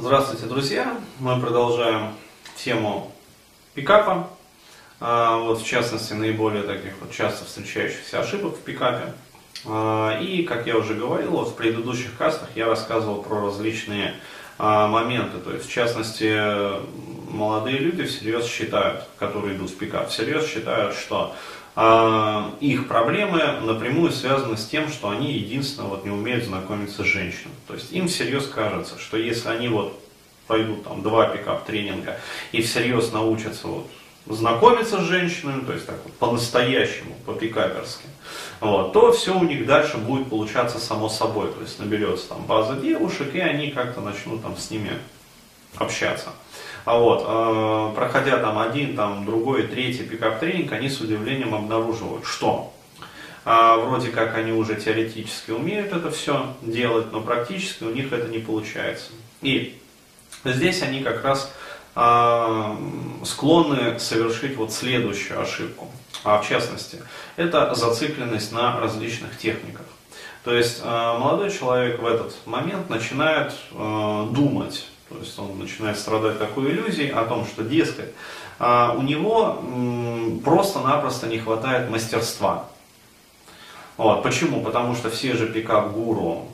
Здравствуйте, 0.00 0.46
друзья! 0.46 0.96
Мы 1.18 1.40
продолжаем 1.40 2.14
тему 2.54 3.12
пикапа. 3.74 4.30
А, 5.00 5.38
вот 5.38 5.60
в 5.60 5.66
частности, 5.66 6.12
наиболее 6.12 6.62
таких 6.62 6.92
вот 7.00 7.10
часто 7.10 7.44
встречающихся 7.44 8.20
ошибок 8.20 8.54
в 8.54 8.60
пикапе. 8.60 9.12
А, 9.66 10.16
и, 10.20 10.44
как 10.44 10.68
я 10.68 10.76
уже 10.76 10.94
говорил, 10.94 11.32
вот 11.32 11.48
в 11.48 11.56
предыдущих 11.56 12.16
кастах 12.16 12.48
я 12.54 12.66
рассказывал 12.66 13.24
про 13.24 13.46
различные 13.46 14.14
а, 14.56 14.86
моменты. 14.86 15.38
То 15.38 15.52
есть, 15.52 15.68
в 15.68 15.72
частности, 15.72 16.32
молодые 17.28 17.78
люди 17.78 18.04
всерьез 18.04 18.46
считают, 18.46 19.02
которые 19.18 19.56
идут 19.56 19.70
в 19.70 19.76
пикап, 19.78 20.10
всерьез 20.10 20.46
считают, 20.46 20.94
что 20.94 21.34
их 22.60 22.88
проблемы 22.88 23.60
напрямую 23.62 24.10
связаны 24.10 24.56
с 24.56 24.66
тем, 24.66 24.88
что 24.88 25.10
они 25.10 25.32
единственно 25.32 25.88
вот 25.88 26.04
не 26.04 26.10
умеют 26.10 26.44
знакомиться 26.44 27.04
с 27.04 27.06
женщинами. 27.06 27.54
То 27.66 27.74
есть 27.74 27.92
им 27.92 28.08
всерьез 28.08 28.46
кажется, 28.46 28.98
что 28.98 29.16
если 29.16 29.48
они 29.48 29.68
вот 29.68 29.98
пойдут 30.48 30.84
там 30.84 31.02
два 31.02 31.28
пикап 31.28 31.64
тренинга 31.66 32.18
и 32.52 32.62
всерьез 32.62 33.12
научатся 33.12 33.68
вот 33.68 33.90
знакомиться 34.26 34.98
с 34.98 35.04
женщинами, 35.04 35.64
то 35.64 35.72
есть 35.72 35.86
так 35.86 35.96
вот 36.04 36.12
по-настоящему, 36.14 37.14
по-пикаперски, 37.24 38.06
вот, 38.60 38.92
то 38.92 39.12
все 39.12 39.38
у 39.38 39.44
них 39.44 39.66
дальше 39.66 39.98
будет 39.98 40.28
получаться 40.28 40.78
само 40.78 41.08
собой. 41.08 41.52
То 41.52 41.60
есть 41.60 41.78
наберется 41.78 42.30
там 42.30 42.44
база 42.44 42.74
девушек, 42.74 43.34
и 43.34 43.40
они 43.40 43.70
как-то 43.70 44.00
начнут 44.00 44.42
там 44.42 44.56
с 44.56 44.70
ними 44.70 44.90
общаться. 45.76 46.30
А 46.88 46.96
вот, 46.96 47.22
э, 47.22 47.94
проходя 47.94 48.38
там 48.38 48.58
один, 48.58 48.96
там 48.96 49.26
другой, 49.26 49.64
третий 49.64 50.04
пикап-тренинг, 50.04 50.72
они 50.72 50.88
с 50.88 51.02
удивлением 51.02 51.54
обнаруживают, 51.54 52.24
что 52.24 52.72
а, 53.44 53.76
вроде 53.76 54.08
как 54.08 54.34
они 54.34 54.52
уже 54.52 54.74
теоретически 54.74 55.50
умеют 55.50 55.92
это 55.92 56.10
все 56.10 56.54
делать, 56.62 57.12
но 57.12 57.20
практически 57.20 57.84
у 57.84 57.90
них 57.90 58.10
это 58.14 58.28
не 58.28 58.38
получается. 58.38 59.10
И 59.42 59.78
здесь 60.46 60.80
они 60.80 61.02
как 61.02 61.22
раз 61.22 61.52
а, 61.94 62.74
склонны 63.22 63.98
совершить 63.98 64.56
вот 64.56 64.72
следующую 64.72 65.42
ошибку. 65.42 65.90
А 66.24 66.40
в 66.40 66.48
частности, 66.48 67.02
это 67.36 67.74
зацикленность 67.74 68.50
на 68.50 68.80
различных 68.80 69.36
техниках. 69.36 69.84
То 70.42 70.54
есть 70.54 70.80
а, 70.82 71.18
молодой 71.18 71.50
человек 71.50 72.00
в 72.00 72.06
этот 72.06 72.34
момент 72.46 72.88
начинает 72.88 73.52
а, 73.74 74.26
думать, 74.30 74.86
то 75.08 75.18
есть 75.18 75.38
он 75.38 75.58
начинает 75.58 75.98
страдать 75.98 76.38
такой 76.38 76.70
иллюзией 76.70 77.10
о 77.10 77.24
том, 77.24 77.46
что, 77.46 77.62
дескать, 77.62 78.12
а, 78.58 78.94
у 78.96 79.02
него 79.02 79.62
просто-напросто 80.44 81.26
не 81.26 81.38
хватает 81.38 81.90
мастерства. 81.90 82.68
Вот. 83.96 84.22
Почему? 84.22 84.62
Потому 84.62 84.94
что 84.94 85.10
все 85.10 85.34
же 85.34 85.48
пикап-гуру 85.48 86.48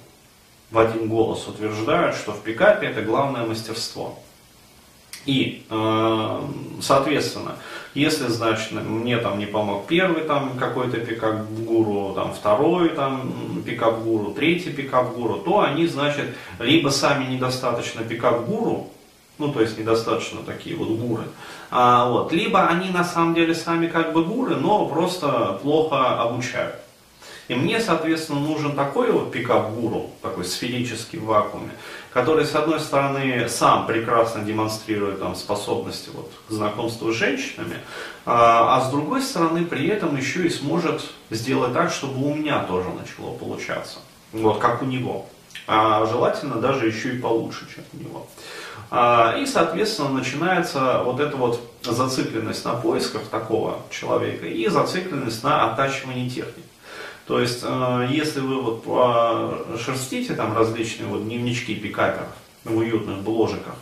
в 0.70 0.78
один 0.78 1.08
голос 1.08 1.46
утверждают, 1.46 2.16
что 2.16 2.32
в 2.32 2.40
пикапе 2.40 2.86
это 2.86 3.02
главное 3.02 3.44
мастерство. 3.46 4.18
И, 5.26 5.64
э, 5.70 6.40
соответственно, 6.80 7.56
если, 7.94 8.26
значит, 8.26 8.72
мне 8.72 9.18
там 9.18 9.38
не 9.38 9.46
помог 9.46 9.86
первый 9.86 10.24
там 10.24 10.56
какой-то 10.58 10.98
пикап-гуру, 10.98 12.12
там 12.14 12.34
второй 12.34 12.88
там 12.90 13.62
пикап-гуру, 13.64 14.32
третий 14.32 14.70
пикап-гуру, 14.70 15.36
то 15.36 15.60
они, 15.60 15.86
значит, 15.86 16.34
либо 16.58 16.88
сами 16.88 17.32
недостаточно 17.32 18.02
пикап-гуру, 18.02 18.90
ну, 19.38 19.52
то 19.52 19.60
есть 19.60 19.78
недостаточно 19.78 20.40
такие 20.44 20.76
вот 20.76 20.88
гуры, 20.88 21.24
а, 21.70 22.08
вот, 22.08 22.32
либо 22.32 22.66
они 22.66 22.90
на 22.90 23.04
самом 23.04 23.34
деле 23.34 23.54
сами 23.54 23.86
как 23.86 24.12
бы 24.12 24.24
гуры, 24.24 24.56
но 24.56 24.86
просто 24.86 25.58
плохо 25.62 26.20
обучают. 26.20 26.83
И 27.48 27.54
мне, 27.54 27.78
соответственно, 27.80 28.40
нужен 28.40 28.74
такой 28.74 29.10
вот 29.10 29.30
пикап-гуру, 29.30 30.10
такой 30.22 30.44
сферический 30.44 31.18
в 31.18 31.24
вакууме, 31.24 31.72
который, 32.12 32.46
с 32.46 32.54
одной 32.54 32.80
стороны, 32.80 33.48
сам 33.48 33.86
прекрасно 33.86 34.42
демонстрирует 34.42 35.20
там, 35.20 35.34
способности 35.34 36.10
вот, 36.14 36.30
к 36.48 36.52
знакомству 36.52 37.12
с 37.12 37.16
женщинами, 37.16 37.76
а, 38.24 38.76
а 38.76 38.80
с 38.80 38.90
другой 38.90 39.20
стороны, 39.20 39.64
при 39.66 39.88
этом 39.88 40.16
еще 40.16 40.46
и 40.46 40.50
сможет 40.50 41.02
сделать 41.30 41.74
так, 41.74 41.90
чтобы 41.90 42.24
у 42.26 42.34
меня 42.34 42.62
тоже 42.64 42.88
начало 42.88 43.34
получаться. 43.36 43.98
Вот, 44.32 44.58
как 44.58 44.82
у 44.82 44.86
него. 44.86 45.26
А 45.66 46.06
желательно 46.06 46.56
даже 46.56 46.86
еще 46.86 47.14
и 47.14 47.18
получше, 47.18 47.66
чем 47.74 47.84
у 47.92 47.96
него. 48.02 48.26
А, 48.90 49.36
и, 49.38 49.46
соответственно, 49.46 50.10
начинается 50.10 51.02
вот 51.04 51.20
эта 51.20 51.36
вот 51.36 51.60
зацикленность 51.82 52.64
на 52.64 52.74
поисках 52.74 53.22
такого 53.28 53.80
человека 53.90 54.46
и 54.46 54.66
зацикленность 54.68 55.42
на 55.42 55.70
оттачивании 55.70 56.28
техник. 56.28 56.64
То 57.26 57.40
есть, 57.40 57.60
э, 57.62 58.08
если 58.10 58.40
вы 58.40 58.60
вот 58.60 59.80
шерстите 59.80 60.34
там 60.34 60.56
различные 60.56 61.08
вот 61.08 61.24
дневнички 61.24 61.74
пикаперов 61.74 62.28
в 62.64 62.76
уютных 62.76 63.22
бложиках, 63.22 63.76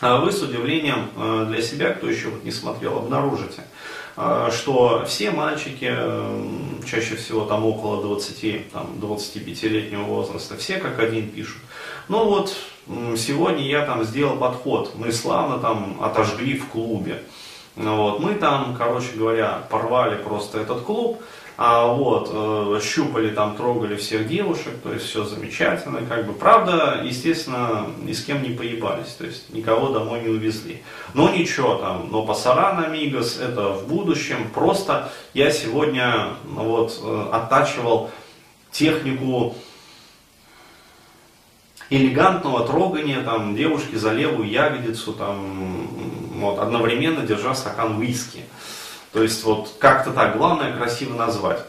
э, 0.00 0.18
вы 0.18 0.32
с 0.32 0.42
удивлением 0.42 1.10
э, 1.14 1.46
для 1.50 1.60
себя, 1.60 1.92
кто 1.92 2.08
еще 2.08 2.28
вот 2.28 2.42
не 2.44 2.50
смотрел, 2.50 2.98
обнаружите, 2.98 3.62
что 4.52 5.04
все 5.08 5.32
мальчики, 5.32 5.92
чаще 6.86 7.16
всего 7.16 7.46
там 7.46 7.64
около 7.66 8.00
20, 8.00 8.70
там, 8.70 8.90
25-летнего 9.02 10.04
возраста, 10.04 10.56
все 10.56 10.76
как 10.76 11.00
один 11.00 11.30
пишут. 11.30 11.60
Ну 12.06 12.24
вот, 12.24 12.54
сегодня 13.16 13.66
я 13.66 13.84
там 13.84 14.04
сделал 14.04 14.36
подход, 14.36 14.92
мы 14.94 15.10
славно 15.10 15.58
там 15.58 15.98
отожгли 16.00 16.56
в 16.56 16.68
клубе. 16.68 17.24
Вот, 17.74 18.20
мы 18.20 18.34
там, 18.34 18.76
короче 18.78 19.16
говоря, 19.16 19.64
порвали 19.68 20.14
просто 20.14 20.60
этот 20.60 20.82
клуб, 20.82 21.20
а 21.56 21.86
вот, 21.86 22.30
э, 22.32 22.80
щупали 22.82 23.30
там, 23.30 23.56
трогали 23.56 23.94
всех 23.94 24.26
девушек, 24.26 24.74
то 24.82 24.92
есть 24.92 25.06
все 25.06 25.24
замечательно, 25.24 26.00
как 26.08 26.26
бы, 26.26 26.32
правда, 26.32 27.00
естественно, 27.04 27.86
ни 28.02 28.12
с 28.12 28.24
кем 28.24 28.42
не 28.42 28.50
поебались, 28.50 29.12
то 29.12 29.24
есть 29.24 29.54
никого 29.54 29.90
домой 29.90 30.22
не 30.22 30.28
увезли. 30.28 30.82
Но 31.14 31.28
ничего 31.28 31.76
там, 31.76 32.08
но 32.10 32.26
пасаран 32.26 32.84
амигос, 32.84 33.38
это 33.38 33.68
в 33.68 33.86
будущем, 33.86 34.50
просто 34.52 35.12
я 35.32 35.52
сегодня, 35.52 36.30
вот, 36.44 36.98
э, 37.00 37.28
оттачивал 37.32 38.10
технику 38.72 39.54
элегантного 41.88 42.66
трогания 42.66 43.20
там, 43.20 43.54
девушки 43.54 43.94
за 43.94 44.12
левую 44.12 44.48
ягодицу, 44.50 45.12
там, 45.12 45.86
вот, 46.34 46.58
одновременно 46.58 47.24
держа 47.24 47.54
стакан 47.54 48.00
виски. 48.00 48.40
То 49.14 49.22
есть 49.22 49.44
вот 49.44 49.70
как-то 49.78 50.10
так, 50.10 50.36
главное 50.36 50.76
красиво 50.76 51.14
назвать. 51.14 51.60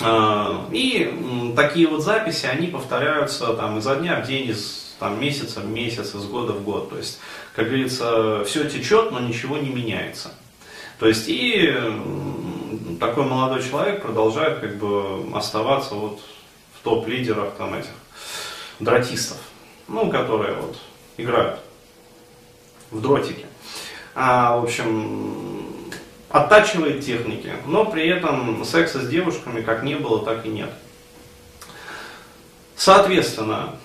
А, 0.00 0.66
и 0.72 1.54
такие 1.56 1.86
вот 1.86 2.02
записи, 2.02 2.46
они 2.46 2.66
повторяются 2.66 3.54
там 3.54 3.78
изо 3.78 3.94
дня 3.94 4.20
в 4.20 4.26
день, 4.26 4.50
из 4.50 4.96
там, 4.98 5.20
месяца 5.20 5.60
в 5.60 5.68
месяц, 5.68 6.16
из 6.16 6.24
года 6.24 6.52
в 6.52 6.64
год. 6.64 6.90
То 6.90 6.98
есть, 6.98 7.20
как 7.54 7.66
говорится, 7.66 8.42
все 8.44 8.68
течет, 8.68 9.12
но 9.12 9.20
ничего 9.20 9.56
не 9.56 9.70
меняется. 9.70 10.32
То 10.98 11.06
есть 11.06 11.26
и 11.28 11.72
такой 12.98 13.24
молодой 13.24 13.62
человек 13.62 14.02
продолжает 14.02 14.58
как 14.58 14.76
бы 14.76 15.28
оставаться 15.32 15.94
вот 15.94 16.20
в 16.76 16.82
топ-лидерах 16.82 17.54
там 17.56 17.74
этих 17.74 17.90
дротистов, 18.80 19.38
ну, 19.86 20.10
которые 20.10 20.56
вот 20.56 20.76
играют 21.18 21.60
в 22.90 23.00
дротики. 23.00 23.46
А, 24.16 24.58
в 24.58 24.64
общем, 24.64 25.53
оттачивает 26.34 27.06
техники, 27.06 27.52
но 27.64 27.84
при 27.84 28.08
этом 28.08 28.64
секса 28.64 28.98
с 28.98 29.08
девушками 29.08 29.60
как 29.60 29.84
не 29.84 29.94
было, 29.94 30.24
так 30.24 30.44
и 30.44 30.48
нет. 30.48 30.70
Соответственно, 32.74 33.76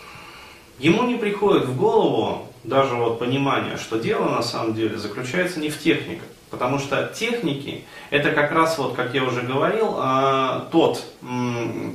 ему 0.79 1.03
не 1.03 1.13
приходит 1.13 1.65
в 1.65 1.77
голову 1.77 2.47
даже 2.63 2.95
вот 2.95 3.19
понимание, 3.19 3.77
что 3.77 3.99
дело 3.99 4.29
на 4.29 4.41
самом 4.41 4.73
деле 4.73 4.97
заключается 4.97 5.59
не 5.59 5.69
в 5.69 5.79
техниках. 5.79 6.25
Потому 6.49 6.79
что 6.79 7.13
техники, 7.13 7.85
это 8.09 8.31
как 8.31 8.51
раз 8.51 8.79
вот, 8.79 8.95
как 8.95 9.13
я 9.13 9.23
уже 9.23 9.43
говорил, 9.43 9.97
а, 9.99 10.67
тот, 10.71 11.03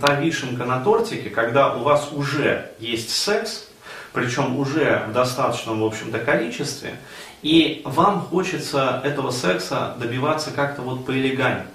та 0.00 0.14
вишенка 0.20 0.64
на 0.64 0.78
тортике, 0.78 1.30
когда 1.30 1.74
у 1.74 1.82
вас 1.82 2.10
уже 2.12 2.70
есть 2.78 3.10
секс, 3.10 3.68
причем 4.12 4.56
уже 4.56 5.04
в 5.08 5.12
достаточном, 5.12 5.80
в 5.80 5.84
общем-то, 5.84 6.20
количестве, 6.20 6.94
и 7.44 7.82
вам 7.84 8.22
хочется 8.22 9.02
этого 9.04 9.30
секса 9.30 9.94
добиваться 10.00 10.50
как-то 10.50 10.80
вот 10.80 11.04
поэлегантнее. 11.04 11.68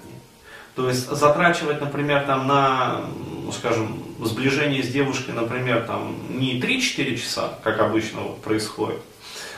То 0.74 0.88
есть 0.88 1.08
затрачивать, 1.08 1.80
например, 1.80 2.24
там 2.26 2.48
на, 2.48 3.02
ну, 3.44 3.52
скажем, 3.52 4.02
сближение 4.20 4.82
с 4.82 4.88
девушкой, 4.88 5.30
например, 5.30 5.84
там 5.86 6.16
не 6.28 6.60
3-4 6.60 7.16
часа, 7.16 7.50
как 7.62 7.78
обычно 7.80 8.20
происходит, 8.42 8.98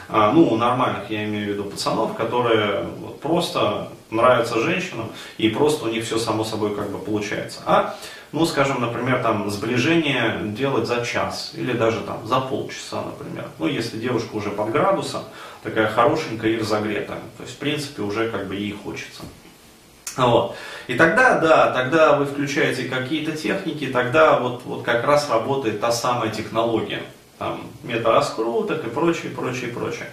ну, 0.08 0.56
нормальных, 0.56 1.10
я 1.10 1.24
имею 1.24 1.46
в 1.46 1.48
виду 1.50 1.64
пацанов, 1.64 2.14
которые 2.14 2.86
просто 3.20 3.88
нравятся 4.10 4.60
женщинам, 4.60 5.10
и 5.38 5.48
просто 5.48 5.86
у 5.86 5.88
них 5.88 6.04
все 6.04 6.18
само 6.18 6.44
собой 6.44 6.74
как 6.74 6.90
бы 6.90 6.98
получается. 6.98 7.60
А, 7.66 7.96
ну, 8.32 8.46
скажем, 8.46 8.80
например, 8.80 9.22
там 9.22 9.50
сближение 9.50 10.40
делать 10.44 10.86
за 10.86 11.04
час, 11.04 11.52
или 11.54 11.72
даже 11.72 12.00
там 12.00 12.26
за 12.26 12.40
полчаса, 12.40 13.02
например. 13.02 13.46
Ну, 13.58 13.66
если 13.66 13.98
девушка 13.98 14.34
уже 14.34 14.50
под 14.50 14.70
градусом, 14.70 15.22
такая 15.62 15.88
хорошенькая 15.88 16.52
и 16.52 16.58
разогретая, 16.58 17.20
то 17.36 17.42
есть, 17.42 17.54
в 17.54 17.58
принципе, 17.58 18.02
уже 18.02 18.30
как 18.30 18.48
бы 18.48 18.54
ей 18.54 18.72
хочется. 18.72 19.22
Вот. 20.16 20.56
И 20.88 20.94
тогда, 20.94 21.38
да, 21.38 21.72
тогда 21.72 22.16
вы 22.16 22.26
включаете 22.26 22.84
какие-то 22.84 23.32
техники, 23.32 23.86
тогда 23.86 24.38
вот, 24.38 24.62
вот 24.64 24.82
как 24.82 25.04
раз 25.06 25.30
работает 25.30 25.80
та 25.80 25.90
самая 25.90 26.30
технология 26.30 27.02
там, 27.42 27.60
метараскруток 27.82 28.86
и 28.86 28.90
прочее, 28.90 29.32
прочее, 29.32 29.70
прочее. 29.72 30.08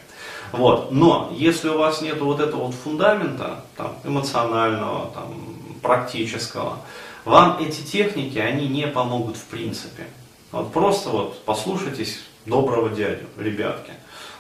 Вот. 0.52 0.92
Но 0.92 1.32
если 1.36 1.70
у 1.70 1.78
вас 1.78 2.02
нет 2.02 2.20
вот 2.20 2.40
этого 2.40 2.66
вот 2.66 2.74
фундамента, 2.74 3.64
там, 3.78 3.96
эмоционального, 4.04 5.12
там, 5.14 5.36
практического, 5.84 6.80
вам 7.26 7.60
эти 7.60 7.82
техники, 7.82 8.40
они 8.40 8.68
не 8.68 8.88
помогут 8.88 9.38
в 9.38 9.46
принципе. 9.46 10.08
Вот 10.52 10.74
просто 10.74 11.10
вот 11.10 11.44
послушайтесь 11.46 12.24
доброго 12.48 12.90
дядю, 12.90 13.28
ребятки. 13.38 13.92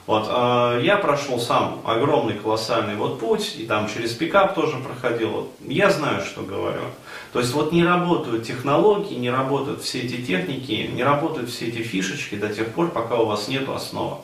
Вот, 0.07 0.25
э, 0.27 0.81
я 0.83 0.97
прошел 0.97 1.39
сам 1.39 1.81
огромный, 1.85 2.33
колоссальный 2.33 2.95
вот 2.95 3.19
путь, 3.19 3.55
и 3.59 3.67
там 3.67 3.87
через 3.87 4.13
пикап 4.13 4.55
тоже 4.55 4.77
проходил. 4.77 5.29
Вот, 5.29 5.51
я 5.67 5.91
знаю, 5.91 6.25
что 6.25 6.41
говорю. 6.41 6.81
То 7.31 7.39
есть 7.39 7.53
вот 7.53 7.71
не 7.71 7.83
работают 7.83 8.43
технологии, 8.43 9.15
не 9.15 9.29
работают 9.29 9.81
все 9.83 10.01
эти 10.01 10.21
техники, 10.21 10.89
не 10.91 11.03
работают 11.03 11.49
все 11.49 11.67
эти 11.67 11.83
фишечки 11.83 12.35
до 12.35 12.49
тех 12.49 12.69
пор, 12.69 12.89
пока 12.89 13.17
у 13.17 13.25
вас 13.25 13.47
нет 13.47 13.69
основы. 13.69 14.17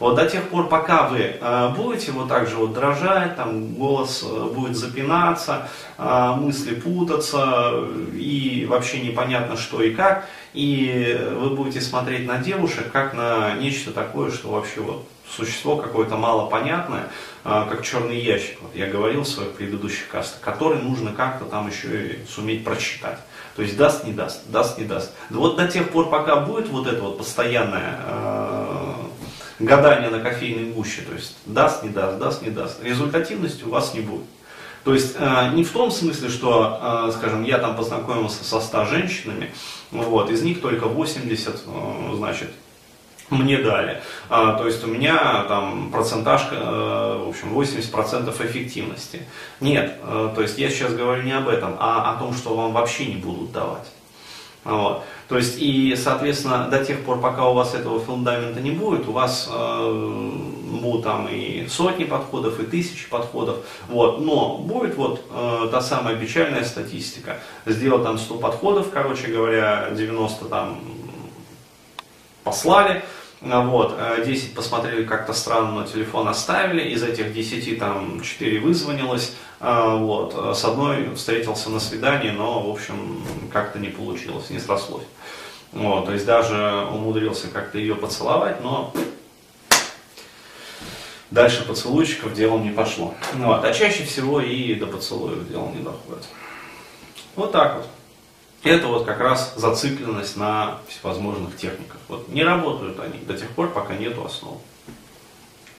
Вот 0.00 0.16
до 0.16 0.26
тех 0.26 0.48
пор, 0.48 0.68
пока 0.68 1.08
вы 1.08 1.36
э, 1.40 1.68
будете 1.76 2.12
вот 2.12 2.28
так 2.28 2.48
же 2.48 2.56
вот 2.56 2.72
дрожать, 2.72 3.36
там 3.36 3.74
голос 3.74 4.24
э, 4.24 4.44
будет 4.52 4.76
запинаться, 4.76 5.68
э, 5.98 6.32
мысли 6.36 6.74
путаться 6.74 7.72
и 8.12 8.66
вообще 8.68 9.00
непонятно 9.00 9.56
что 9.56 9.82
и 9.82 9.94
как, 9.94 10.26
и 10.52 11.18
вы 11.36 11.50
будете 11.50 11.80
смотреть 11.80 12.26
на 12.26 12.38
девушек 12.38 12.90
как 12.92 13.14
на 13.14 13.54
нечто 13.54 13.92
такое, 13.92 14.30
что 14.30 14.48
вообще 14.48 14.80
вот 14.80 15.06
существо 15.28 15.76
какое-то 15.76 16.16
малопонятное, 16.16 17.08
как 17.42 17.82
черный 17.82 18.20
ящик, 18.20 18.58
вот 18.60 18.76
я 18.76 18.86
говорил 18.86 19.22
в 19.22 19.28
своих 19.28 19.52
предыдущих 19.52 20.06
кастах, 20.08 20.40
который 20.40 20.80
нужно 20.80 21.12
как-то 21.12 21.46
там 21.46 21.68
еще 21.68 22.06
и 22.06 22.26
суметь 22.26 22.62
прочитать. 22.62 23.18
То 23.56 23.62
есть 23.62 23.76
даст, 23.76 24.04
не 24.04 24.12
даст, 24.12 24.42
даст, 24.50 24.78
не 24.78 24.84
даст. 24.84 25.12
Вот 25.30 25.56
до 25.56 25.66
тех 25.66 25.90
пор, 25.90 26.10
пока 26.10 26.36
будет 26.36 26.68
вот 26.68 26.86
это 26.86 27.00
вот 27.00 27.18
постоянное 27.18 27.98
гадание 29.58 30.10
на 30.10 30.20
кофейной 30.20 30.72
гуще, 30.72 31.02
то 31.02 31.14
есть 31.14 31.36
даст, 31.46 31.82
не 31.82 31.90
даст, 31.90 32.18
даст, 32.18 32.42
не 32.42 32.50
даст, 32.50 32.82
результативности 32.82 33.64
у 33.64 33.70
вас 33.70 33.94
не 33.94 34.00
будет. 34.00 34.24
То 34.84 34.92
есть 34.92 35.16
э, 35.18 35.50
не 35.54 35.64
в 35.64 35.70
том 35.70 35.90
смысле, 35.90 36.28
что, 36.28 37.08
э, 37.08 37.12
скажем, 37.12 37.42
я 37.42 37.58
там 37.58 37.74
познакомился 37.74 38.44
со 38.44 38.60
100 38.60 38.84
женщинами, 38.86 39.52
вот, 39.90 40.30
из 40.30 40.42
них 40.42 40.60
только 40.60 40.86
80, 40.86 41.62
э, 41.66 42.16
значит, 42.16 42.50
мне 43.30 43.58
дали. 43.58 44.02
А, 44.28 44.54
то 44.54 44.66
есть 44.66 44.84
у 44.84 44.88
меня 44.88 45.44
там 45.48 45.90
процентажка, 45.90 46.56
э, 46.56 47.22
в 47.24 47.28
общем, 47.30 47.54
80% 47.54 48.40
эффективности. 48.42 49.22
Нет, 49.60 49.94
э, 50.02 50.32
то 50.34 50.42
есть 50.42 50.58
я 50.58 50.68
сейчас 50.68 50.92
говорю 50.94 51.22
не 51.22 51.32
об 51.32 51.48
этом, 51.48 51.76
а 51.78 52.12
о 52.12 52.18
том, 52.18 52.34
что 52.34 52.54
вам 52.54 52.72
вообще 52.72 53.06
не 53.06 53.16
будут 53.16 53.52
давать. 53.52 53.86
Вот. 54.64 55.04
То 55.28 55.36
есть, 55.36 55.56
и, 55.58 55.94
соответственно, 55.96 56.68
до 56.70 56.84
тех 56.84 57.00
пор, 57.04 57.20
пока 57.20 57.48
у 57.48 57.54
вас 57.54 57.74
этого 57.74 58.00
фундамента 58.00 58.60
не 58.60 58.70
будет, 58.70 59.06
у 59.08 59.12
вас 59.12 59.50
э, 59.52 60.30
будут 60.80 61.04
там 61.04 61.28
и 61.28 61.66
сотни 61.68 62.04
подходов, 62.04 62.60
и 62.60 62.64
тысячи 62.64 63.08
подходов, 63.08 63.58
вот, 63.88 64.20
но 64.20 64.58
будет 64.58 64.96
вот 64.96 65.24
э, 65.30 65.68
та 65.70 65.80
самая 65.80 66.16
печальная 66.16 66.64
статистика. 66.64 67.38
Сделал 67.66 68.02
там 68.02 68.18
100 68.18 68.36
подходов, 68.36 68.88
короче 68.90 69.28
говоря, 69.28 69.90
90 69.92 70.44
там 70.46 70.80
послали, 72.42 73.02
вот, 73.44 73.94
10 74.24 74.52
э, 74.52 74.54
посмотрели 74.54 75.04
как-то 75.04 75.32
странно, 75.34 75.72
но 75.72 75.84
телефон 75.84 76.28
оставили, 76.28 76.88
из 76.90 77.02
этих 77.02 77.32
10 77.32 77.78
там 77.78 78.20
4 78.22 78.60
вызвонилось, 78.60 79.34
э, 79.60 79.96
вот, 79.98 80.56
с 80.56 80.64
одной 80.64 81.14
встретился 81.14 81.70
на 81.70 81.78
свидании, 81.78 82.30
но, 82.30 82.62
в 82.62 82.70
общем, 82.70 83.22
как-то 83.52 83.78
не 83.78 83.88
получилось, 83.88 84.50
не 84.50 84.58
срослось. 84.58 85.04
Вот, 85.72 86.06
то 86.06 86.12
есть 86.12 86.24
даже 86.24 86.88
умудрился 86.90 87.48
как-то 87.48 87.78
ее 87.78 87.96
поцеловать, 87.96 88.62
но 88.62 88.94
дальше 91.30 91.66
поцелуйчиков 91.66 92.32
делом 92.32 92.62
не 92.62 92.70
пошло. 92.70 93.14
Вот, 93.34 93.64
а 93.64 93.74
чаще 93.74 94.04
всего 94.04 94.40
и 94.40 94.74
до 94.74 94.86
поцелуев 94.86 95.48
дело 95.48 95.68
не 95.68 95.82
доходит. 95.82 96.24
Вот 97.36 97.52
так 97.52 97.76
вот. 97.76 97.86
Это 98.64 98.86
вот 98.86 99.04
как 99.04 99.20
раз 99.20 99.52
зацикленность 99.56 100.38
на 100.38 100.78
всевозможных 100.88 101.54
техниках. 101.56 101.98
Вот 102.08 102.28
не 102.28 102.42
работают 102.42 102.98
они 102.98 103.18
до 103.18 103.36
тех 103.36 103.50
пор, 103.50 103.68
пока 103.68 103.94
нету 103.94 104.24
основ. 104.24 104.58